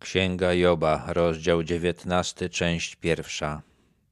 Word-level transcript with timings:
Księga 0.00 0.54
Joba, 0.54 1.04
rozdział 1.08 1.62
19, 1.62 2.48
część 2.48 2.96
pierwsza. 2.96 3.62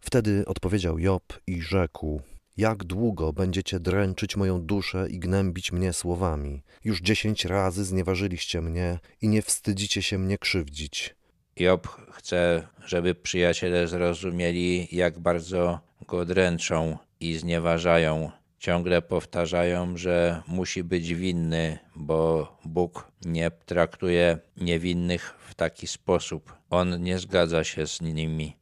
Wtedy 0.00 0.44
odpowiedział 0.46 0.98
Job 0.98 1.40
i 1.46 1.62
rzekł: 1.62 2.20
Jak 2.56 2.84
długo 2.84 3.32
będziecie 3.32 3.80
dręczyć 3.80 4.36
moją 4.36 4.62
duszę 4.62 5.06
i 5.10 5.18
gnębić 5.18 5.72
mnie 5.72 5.92
słowami? 5.92 6.62
Już 6.84 7.00
dziesięć 7.00 7.44
razy 7.44 7.84
znieważyliście 7.84 8.60
mnie 8.60 8.98
i 9.22 9.28
nie 9.28 9.42
wstydzicie 9.42 10.02
się 10.02 10.18
mnie 10.18 10.38
krzywdzić. 10.38 11.14
Job 11.56 11.88
chce, 12.12 12.68
żeby 12.84 13.14
przyjaciele 13.14 13.88
zrozumieli, 13.88 14.88
jak 14.92 15.18
bardzo 15.18 15.80
go 16.08 16.24
dręczą 16.24 16.98
i 17.20 17.34
znieważają. 17.36 18.30
Ciągle 18.62 19.02
powtarzają, 19.02 19.96
że 19.96 20.42
musi 20.46 20.84
być 20.84 21.14
winny, 21.14 21.78
bo 21.96 22.48
Bóg 22.64 23.12
nie 23.24 23.50
traktuje 23.50 24.38
niewinnych 24.56 25.34
w 25.48 25.54
taki 25.54 25.86
sposób. 25.86 26.52
On 26.70 27.02
nie 27.02 27.18
zgadza 27.18 27.64
się 27.64 27.86
z 27.86 28.00
nimi. 28.00 28.56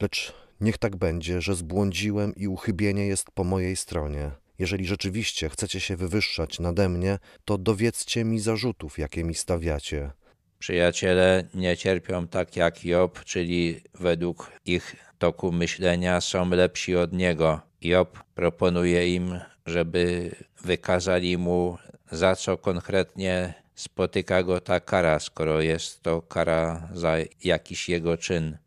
Lecz 0.00 0.32
niech 0.60 0.78
tak 0.78 0.96
będzie, 0.96 1.40
że 1.40 1.54
zbłądziłem 1.54 2.34
i 2.34 2.48
uchybienie 2.48 3.06
jest 3.06 3.30
po 3.34 3.44
mojej 3.44 3.76
stronie. 3.76 4.30
Jeżeli 4.58 4.86
rzeczywiście 4.86 5.48
chcecie 5.48 5.80
się 5.80 5.96
wywyższać 5.96 6.60
nade 6.60 6.88
mnie, 6.88 7.18
to 7.44 7.58
dowiedzcie 7.58 8.24
mi 8.24 8.40
zarzutów, 8.40 8.98
jakie 8.98 9.24
mi 9.24 9.34
stawiacie. 9.34 10.10
Przyjaciele 10.58 11.48
nie 11.54 11.76
cierpią 11.76 12.28
tak 12.28 12.56
jak 12.56 12.84
Job, 12.84 13.24
czyli 13.24 13.80
według 13.94 14.52
ich 14.64 14.96
toku 15.18 15.52
myślenia 15.52 16.20
są 16.20 16.50
lepsi 16.50 16.96
od 16.96 17.12
niego. 17.12 17.71
Job 17.84 18.18
proponuje 18.34 19.14
im, 19.14 19.40
żeby 19.66 20.34
wykazali 20.64 21.38
mu, 21.38 21.78
za 22.10 22.36
co 22.36 22.58
konkretnie 22.58 23.54
spotyka 23.74 24.42
go 24.42 24.60
ta 24.60 24.80
kara, 24.80 25.20
skoro 25.20 25.60
jest 25.60 26.02
to 26.02 26.22
kara 26.22 26.88
za 26.94 27.14
jakiś 27.44 27.88
jego 27.88 28.16
czyn. 28.16 28.58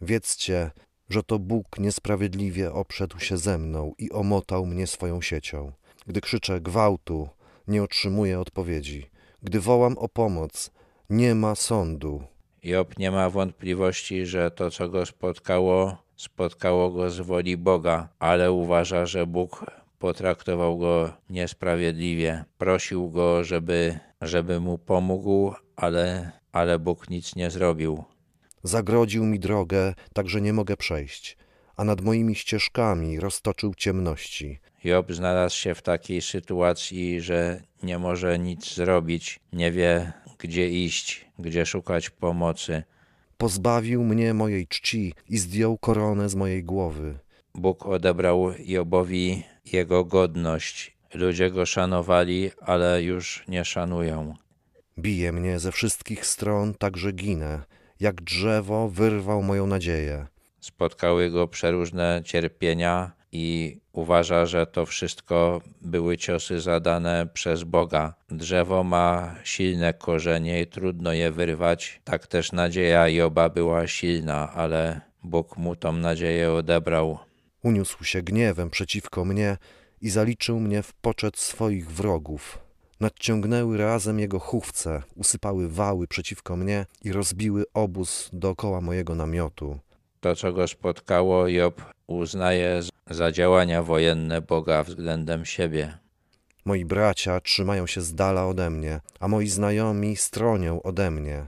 Wiedzcie, 0.00 0.70
że 1.08 1.22
to 1.22 1.38
Bóg 1.38 1.78
niesprawiedliwie 1.78 2.72
oprzedł 2.72 3.18
się 3.20 3.36
ze 3.36 3.58
mną 3.58 3.94
i 3.98 4.10
omotał 4.10 4.66
mnie 4.66 4.86
swoją 4.86 5.20
siecią. 5.20 5.72
Gdy 6.06 6.20
krzyczę 6.20 6.60
gwałtu, 6.60 7.28
nie 7.68 7.82
otrzymuję 7.82 8.40
odpowiedzi. 8.40 9.10
Gdy 9.42 9.60
wołam 9.60 9.98
o 9.98 10.08
pomoc, 10.08 10.70
nie 11.10 11.34
ma 11.34 11.54
sądu. 11.54 12.22
Job 12.62 12.98
nie 12.98 13.10
ma 13.10 13.30
wątpliwości, 13.30 14.26
że 14.26 14.50
to, 14.50 14.70
co 14.70 14.88
go 14.88 15.06
spotkało, 15.06 15.96
spotkało 16.20 16.90
go 16.90 17.10
z 17.10 17.20
woli 17.20 17.56
Boga, 17.56 18.08
ale 18.18 18.52
uważa, 18.52 19.06
że 19.06 19.26
Bóg 19.26 19.66
potraktował 19.98 20.78
go 20.78 21.12
niesprawiedliwie. 21.30 22.44
Prosił 22.58 23.10
go, 23.10 23.44
żeby, 23.44 23.98
żeby 24.20 24.60
mu 24.60 24.78
pomógł, 24.78 25.54
ale, 25.76 26.32
ale 26.52 26.78
Bóg 26.78 27.10
nic 27.10 27.36
nie 27.36 27.50
zrobił. 27.50 28.04
Zagrodził 28.62 29.24
mi 29.26 29.38
drogę, 29.38 29.94
tak 30.14 30.28
że 30.28 30.40
nie 30.40 30.52
mogę 30.52 30.76
przejść, 30.76 31.36
a 31.76 31.84
nad 31.84 32.00
moimi 32.00 32.34
ścieżkami 32.34 33.20
roztoczył 33.20 33.74
ciemności. 33.74 34.58
Job 34.84 35.12
znalazł 35.12 35.56
się 35.56 35.74
w 35.74 35.82
takiej 35.82 36.22
sytuacji, 36.22 37.20
że 37.20 37.62
nie 37.82 37.98
może 37.98 38.38
nic 38.38 38.74
zrobić, 38.74 39.40
nie 39.52 39.72
wie 39.72 40.12
gdzie 40.38 40.68
iść, 40.68 41.26
gdzie 41.38 41.66
szukać 41.66 42.10
pomocy. 42.10 42.82
Pozbawił 43.40 44.04
mnie 44.04 44.34
mojej 44.34 44.66
czci 44.66 45.14
i 45.28 45.38
zdjął 45.38 45.78
koronę 45.78 46.28
z 46.28 46.34
mojej 46.34 46.64
głowy. 46.64 47.18
Bóg 47.54 47.86
odebrał 47.86 48.52
Jobowi 48.58 49.42
jego 49.72 50.04
godność. 50.04 50.96
Ludzie 51.14 51.50
go 51.50 51.66
szanowali, 51.66 52.50
ale 52.60 53.02
już 53.02 53.44
nie 53.48 53.64
szanują. 53.64 54.34
Bije 54.98 55.32
mnie 55.32 55.58
ze 55.58 55.72
wszystkich 55.72 56.26
stron, 56.26 56.74
tak 56.74 56.96
że 56.96 57.12
ginę. 57.12 57.62
Jak 58.00 58.22
drzewo 58.22 58.88
wyrwał 58.88 59.42
moją 59.42 59.66
nadzieję. 59.66 60.26
Spotkały 60.60 61.30
go 61.30 61.48
przeróżne 61.48 62.22
cierpienia 62.24 63.12
i 63.32 63.78
uważa, 63.92 64.46
że 64.46 64.66
to 64.66 64.86
wszystko 64.86 65.60
były 65.80 66.16
ciosy 66.16 66.60
zadane 66.60 67.26
przez 67.34 67.64
Boga. 67.64 68.14
Drzewo 68.30 68.84
ma 68.84 69.34
silne 69.44 69.94
korzenie 69.94 70.62
i 70.62 70.66
trudno 70.66 71.12
je 71.12 71.30
wyrwać. 71.30 72.00
Tak 72.04 72.26
też 72.26 72.52
nadzieja 72.52 73.08
Joba 73.08 73.48
była 73.48 73.86
silna, 73.86 74.52
ale 74.52 75.00
Bóg 75.22 75.56
mu 75.56 75.76
tą 75.76 75.92
nadzieję 75.92 76.52
odebrał. 76.52 77.18
Uniósł 77.62 78.04
się 78.04 78.22
gniewem 78.22 78.70
przeciwko 78.70 79.24
mnie 79.24 79.56
i 80.02 80.10
zaliczył 80.10 80.60
mnie 80.60 80.82
w 80.82 80.92
poczet 80.92 81.38
swoich 81.38 81.90
wrogów. 81.90 82.58
Nadciągnęły 83.00 83.78
razem 83.78 84.20
jego 84.20 84.38
chówce, 84.38 85.02
usypały 85.16 85.68
wały 85.68 86.06
przeciwko 86.06 86.56
mnie 86.56 86.86
i 87.04 87.12
rozbiły 87.12 87.64
obóz 87.74 88.30
dookoła 88.32 88.80
mojego 88.80 89.14
namiotu. 89.14 89.78
To, 90.20 90.36
co 90.36 90.52
go 90.52 90.68
spotkało, 90.68 91.48
Job 91.48 91.82
uznaje 92.06 92.80
za 93.10 93.32
działania 93.32 93.82
wojenne 93.82 94.40
Boga 94.40 94.82
względem 94.84 95.44
siebie. 95.44 95.98
Moi 96.64 96.84
bracia 96.84 97.40
trzymają 97.40 97.86
się 97.86 98.00
z 98.00 98.14
dala 98.14 98.46
ode 98.46 98.70
mnie, 98.70 99.00
a 99.20 99.28
moi 99.28 99.48
znajomi 99.48 100.16
stronią 100.16 100.82
ode 100.82 101.10
mnie. 101.10 101.46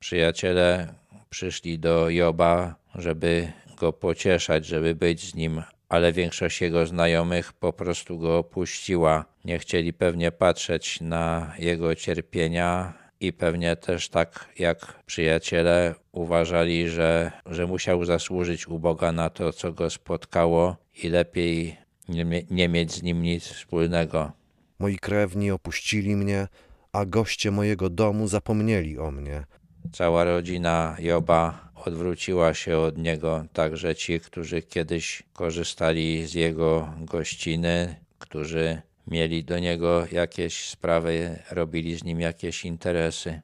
Przyjaciele 0.00 0.94
przyszli 1.30 1.78
do 1.78 2.10
Joba, 2.10 2.74
żeby 2.94 3.52
go 3.76 3.92
pocieszać, 3.92 4.66
żeby 4.66 4.94
być 4.94 5.30
z 5.30 5.34
nim, 5.34 5.62
ale 5.88 6.12
większość 6.12 6.60
jego 6.60 6.86
znajomych 6.86 7.52
po 7.52 7.72
prostu 7.72 8.18
go 8.18 8.38
opuściła. 8.38 9.24
Nie 9.44 9.58
chcieli 9.58 9.92
pewnie 9.92 10.32
patrzeć 10.32 11.00
na 11.00 11.52
jego 11.58 11.94
cierpienia 11.94 12.92
i 13.20 13.32
pewnie 13.32 13.76
też 13.76 14.08
tak 14.08 14.48
jak 14.58 15.02
przyjaciele 15.06 15.94
uważali, 16.12 16.88
że, 16.88 17.32
że 17.46 17.66
musiał 17.66 18.04
zasłużyć 18.04 18.68
u 18.68 18.78
Boga 18.78 19.12
na 19.12 19.30
to, 19.30 19.52
co 19.52 19.72
go 19.72 19.90
spotkało 19.90 20.76
i 21.02 21.08
lepiej 21.08 21.76
nie, 22.08 22.24
nie 22.50 22.68
mieć 22.68 22.92
z 22.92 23.02
nim 23.02 23.22
nic 23.22 23.44
wspólnego. 23.44 24.32
Moi 24.78 24.96
krewni 24.96 25.50
opuścili 25.50 26.16
mnie, 26.16 26.48
a 26.92 27.04
goście 27.04 27.50
mojego 27.50 27.90
domu 27.90 28.28
zapomnieli 28.28 28.98
o 28.98 29.10
mnie. 29.10 29.44
Cała 29.92 30.24
rodzina 30.24 30.96
Joba 30.98 31.70
odwróciła 31.74 32.54
się 32.54 32.78
od 32.78 32.98
niego, 32.98 33.44
także 33.52 33.94
ci, 33.94 34.20
którzy 34.20 34.62
kiedyś 34.62 35.22
korzystali 35.32 36.26
z 36.26 36.34
jego 36.34 36.94
gościny, 37.00 37.96
którzy 38.18 38.82
mieli 39.06 39.44
do 39.44 39.58
niego 39.58 40.06
jakieś 40.12 40.68
sprawy, 40.68 41.38
robili 41.50 41.96
z 41.96 42.04
nim 42.04 42.20
jakieś 42.20 42.64
interesy. 42.64 43.40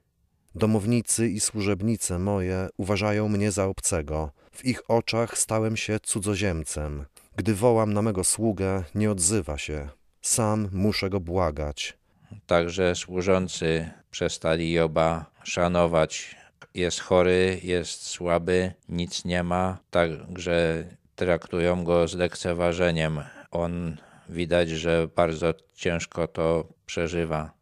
Domownicy 0.55 1.29
i 1.29 1.41
służebnice 1.41 2.19
moje 2.19 2.69
uważają 2.77 3.29
mnie 3.29 3.51
za 3.51 3.65
obcego. 3.65 4.31
W 4.53 4.65
ich 4.65 4.91
oczach 4.91 5.39
stałem 5.39 5.77
się 5.77 6.01
cudzoziemcem. 6.01 7.05
Gdy 7.37 7.55
wołam 7.55 7.93
na 7.93 8.03
mego 8.03 8.25
sługę, 8.25 8.85
nie 8.95 9.11
odzywa 9.11 9.59
się. 9.59 9.89
Sam 10.23 10.69
muszę 10.73 11.11
go 11.11 11.21
błagać. 11.21 11.99
Także 12.47 12.95
służący 12.95 13.91
przestali 14.11 14.73
Joba 14.73 15.27
szanować. 15.45 16.37
Jest 16.75 17.01
chory, 17.01 17.61
jest 17.63 18.07
słaby, 18.07 18.73
nic 18.89 19.25
nie 19.25 19.43
ma, 19.43 19.79
także 19.91 20.85
traktują 21.17 21.85
go 21.85 22.09
z 22.09 22.15
lekceważeniem. 22.15 23.21
On 23.51 23.97
widać, 24.29 24.69
że 24.69 25.09
bardzo 25.17 25.55
ciężko 25.75 26.29
to 26.29 26.69
przeżywa. 26.87 27.57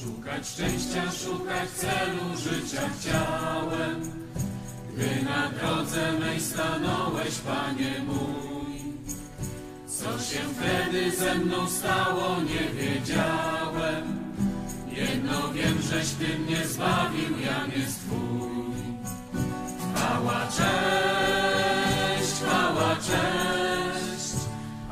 Szukać 0.00 0.48
szczęścia, 0.48 1.10
szukać 1.12 1.70
celu 1.70 2.36
życia 2.36 2.82
chciałem, 2.98 4.00
gdy 4.94 5.24
na 5.24 5.50
drodze 5.50 6.12
mej 6.12 6.40
stanąłeś, 6.40 7.38
Panie 7.38 7.94
mój. 8.06 8.64
Co 9.86 10.18
się 10.18 10.38
wtedy 10.38 11.10
ze 11.10 11.34
mną 11.34 11.68
stało, 11.68 12.36
nie 12.42 12.82
wiedziałem. 12.82 14.13
Jedno 14.96 15.52
wiem, 15.52 15.78
żeś 15.82 16.10
Ty 16.10 16.38
mnie 16.38 16.66
zbawił, 16.66 17.40
ja 17.46 17.66
nie 17.66 17.86
Twój. 17.86 18.74
Chwała, 19.94 20.46
cześć, 20.46 22.32
chwała, 22.32 22.96
cześć, 22.96 24.34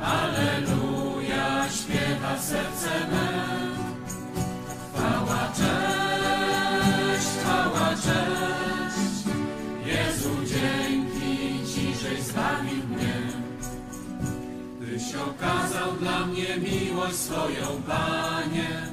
Alleluja, 0.01 1.69
śpiewa 1.69 2.39
serce 2.39 3.07
me. 3.11 3.27
Chwała, 4.93 5.51
cześć, 5.55 7.27
chwała, 7.39 7.89
cześć, 7.89 9.25
Jezu, 9.85 10.29
dzięki 10.45 11.65
Ci, 11.73 11.95
żeś 11.95 12.21
zbawił 12.21 12.87
mnie. 12.87 13.13
Tyś 14.79 15.15
okazał 15.15 15.91
dla 15.99 16.25
mnie 16.25 16.57
miłość 16.57 17.15
swoją, 17.15 17.81
Panie, 17.87 18.92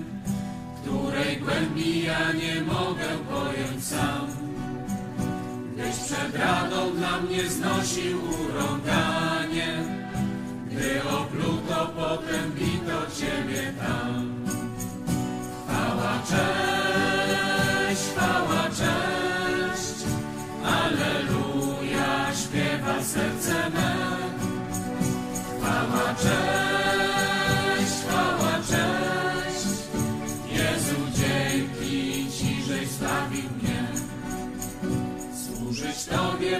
której 0.90 1.37
głębi 1.37 2.02
ja 2.02 2.32
nie 2.32 2.62
mogę 2.62 3.08
pojąć 3.31 3.84
sam. 3.84 4.26
Gdy 5.72 5.82
Tyś 5.82 5.96
przed 5.96 6.37
radą 6.37 6.90
dla 6.96 7.20
mnie 7.20 7.48
znosił 7.48 8.19
urąganie, 8.25 9.78
gdy 10.70 11.02
opluto, 11.02 11.92
potem 11.96 12.52
bito 12.52 13.00
Ciebie 13.20 13.72
tam. 13.78 14.44
Chwała, 15.64 16.22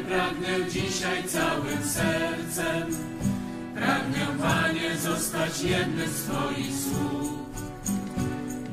pragnę 0.09 0.71
dzisiaj 0.71 1.25
całym 1.25 1.85
sercem. 1.85 2.97
Pragnę, 3.75 4.27
Panie, 4.43 4.97
zostać 4.97 5.63
jednym 5.63 6.09
z 6.09 6.23
Twoich 6.23 6.75
słów. 6.75 7.31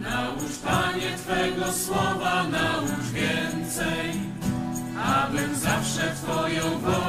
Naucz, 0.02 0.58
Panie, 0.66 1.18
Twego 1.18 1.74
słowa, 1.74 2.44
naucz 2.44 3.06
więcej, 3.14 4.12
abym 5.06 5.56
zawsze 5.56 6.12
Twoją 6.16 6.80
wolę 6.80 7.07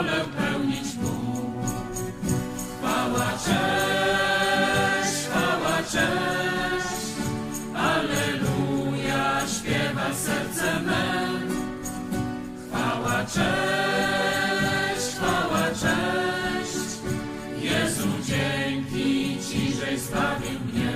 Zbawił 19.99 20.61
mnie. 20.73 20.93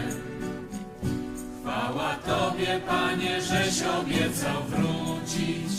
Chwała 1.61 2.15
Tobie, 2.15 2.81
Panie, 2.89 3.43
żeś 3.43 3.83
obiecał 3.83 4.63
wrócić, 4.69 5.73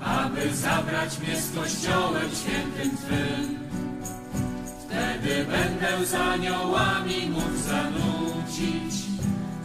aby 0.00 0.54
zabrać 0.54 1.18
mnie 1.18 1.36
z 1.40 1.54
Kościołem 1.54 2.30
świętym 2.34 2.96
Twym. 2.96 3.58
Wtedy 4.84 5.44
będę 5.44 6.06
z 6.06 6.14
aniołami 6.14 7.30
mógł 7.30 7.56
zanucić. 7.56 8.94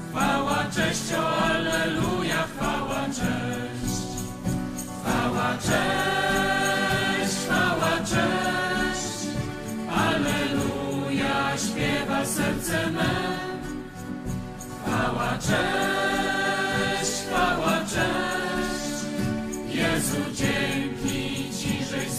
Chwała, 0.10 0.66
cześć, 0.76 1.14
o 1.14 1.38
Alleluja, 1.46 2.48
chwała, 2.56 3.06
cześć. 3.06 3.96
Chwała, 5.02 5.58
cześć, 5.58 6.15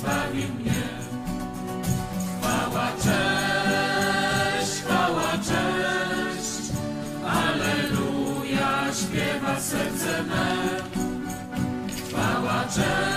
zbawił 0.07 0.49
mnie. 0.61 0.83
Chwała, 2.41 2.89
cześć, 3.05 4.73
chwała, 4.83 5.33
cześć. 5.33 6.73
Alleluja, 7.27 8.93
śpiewa 8.95 9.61
serce 9.61 10.23
me. 10.23 10.47
Chwała, 12.09 12.65
cześć, 12.65 13.16